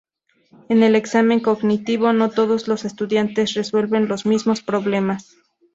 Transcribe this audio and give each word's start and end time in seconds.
En 0.67 0.81
el 0.81 0.95
examen 0.95 1.41
cognitivo, 1.41 2.11
no 2.11 2.31
todos 2.31 2.67
los 2.67 2.85
estudiantes 2.85 3.53
resuelven 3.53 4.07
los 4.07 4.25
mismos 4.25 4.63
problemas. 4.63 5.35